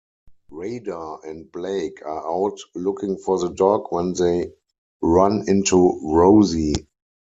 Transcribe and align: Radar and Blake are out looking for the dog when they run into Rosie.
Radar 0.49 1.23
and 1.27 1.51
Blake 1.51 2.01
are 2.03 2.25
out 2.27 2.57
looking 2.73 3.19
for 3.19 3.37
the 3.37 3.51
dog 3.51 3.85
when 3.91 4.13
they 4.13 4.51
run 4.99 5.47
into 5.47 5.99
Rosie. 6.01 6.87